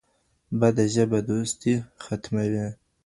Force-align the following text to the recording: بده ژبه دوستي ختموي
بده 0.59 0.85
ژبه 0.93 1.19
دوستي 1.27 1.73
ختموي 2.03 2.67